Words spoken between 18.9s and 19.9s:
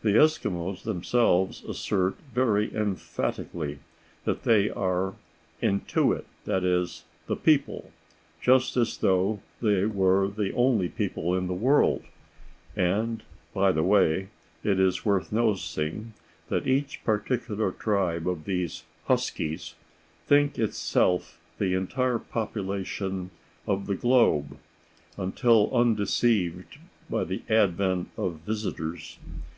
"Huskies"